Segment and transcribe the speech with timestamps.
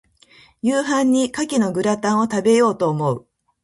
[0.63, 3.27] 夕飯に牡蠣のグラタンを、食べようと思う。